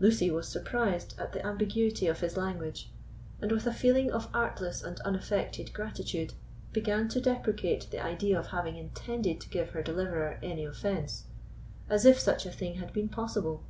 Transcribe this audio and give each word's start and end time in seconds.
Lucy 0.00 0.32
was 0.32 0.48
surprised 0.48 1.14
at 1.16 1.32
the 1.32 1.46
ambiguity 1.46 2.08
of 2.08 2.18
his 2.18 2.36
language, 2.36 2.90
and, 3.40 3.52
with 3.52 3.68
a 3.68 3.72
feeling 3.72 4.10
of 4.10 4.28
artless 4.34 4.82
and 4.82 4.98
unaffected 5.02 5.72
gratitude, 5.72 6.34
began 6.72 7.06
to 7.08 7.20
deprecate 7.20 7.88
the 7.92 8.00
idea 8.02 8.36
of 8.36 8.48
having 8.48 8.74
intended 8.74 9.40
to 9.40 9.48
give 9.48 9.70
her 9.70 9.80
deliverer 9.80 10.40
any 10.42 10.64
offence, 10.64 11.26
as 11.88 12.04
if 12.04 12.18
such 12.18 12.44
a 12.44 12.50
thing 12.50 12.78
had 12.78 12.92
been 12.92 13.08
possible. 13.08 13.62